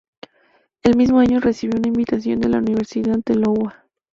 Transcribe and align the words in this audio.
El 0.81 0.97
mismo 0.97 1.19
año 1.19 1.39
recibió 1.39 1.77
una 1.77 1.89
invitación 1.89 2.39
de 2.39 2.49
la 2.49 2.57
Universidad 2.57 3.19
de 3.23 3.35
Iowa. 3.35 3.85